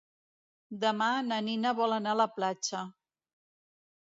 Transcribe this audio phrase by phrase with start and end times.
[0.83, 2.85] Demà na Nina vol anar a la platja.